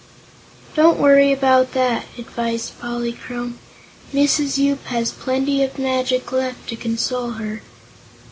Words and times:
"Don't 0.73 0.97
worry 0.97 1.31
about 1.31 1.73
that," 1.73 2.05
advised 2.17 2.79
Polychrome. 2.79 3.59
"Mrs. 4.11 4.57
Yoop 4.57 4.83
has 4.85 5.11
plenty 5.11 5.61
of 5.63 5.77
magic 5.77 6.31
left 6.31 6.67
to 6.69 6.75
console 6.75 7.33
her." 7.33 7.61